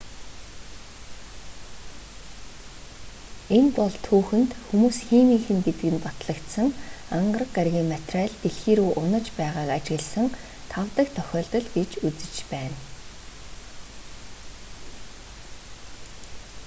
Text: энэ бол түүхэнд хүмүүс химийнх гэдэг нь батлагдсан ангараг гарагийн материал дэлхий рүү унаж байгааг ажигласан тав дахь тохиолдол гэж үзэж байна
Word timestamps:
энэ 3.57 3.71
бол 3.77 3.93
түүхэнд 4.07 4.51
хүмүүс 4.67 4.97
химийнх 5.07 5.45
гэдэг 5.65 5.77
нь 5.95 6.03
батлагдсан 6.05 6.67
ангараг 7.17 7.49
гарагийн 7.57 7.91
материал 7.95 8.33
дэлхий 8.43 8.75
рүү 8.79 8.89
унаж 9.01 9.25
байгааг 9.39 9.69
ажигласан 9.77 10.27
тав 10.71 10.85
дахь 10.95 11.11
тохиолдол 11.17 11.65
гэж 11.77 11.91
үзэж 12.07 12.35
байна 12.51 12.77